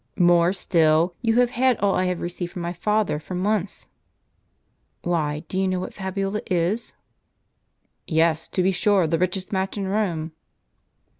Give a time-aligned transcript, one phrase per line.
[0.35, 1.13] "More still?
[1.21, 3.87] You have had all I have received from my father for months.""
[5.03, 6.95] Why, do you know what Fabiola is?"
[7.73, 8.07] * Gaeta.
[8.07, 10.31] c; s w "Yes, to be sure, the richest match in Rome."